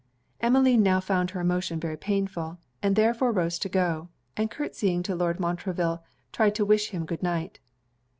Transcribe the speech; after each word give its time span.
Emmeline 0.39 0.81
now 0.81 0.99
found 0.99 1.29
her 1.29 1.39
emotion 1.41 1.79
very 1.79 1.95
painful; 1.95 2.57
she 2.83 2.89
therefore 2.89 3.31
rose 3.31 3.59
to 3.59 3.69
go, 3.69 4.09
and 4.35 4.49
curtseying 4.49 5.03
to 5.03 5.13
Lord 5.13 5.39
Montreville, 5.39 6.03
tried 6.31 6.55
to 6.55 6.65
wish 6.65 6.89
him 6.89 7.05
good 7.05 7.21
night. 7.21 7.59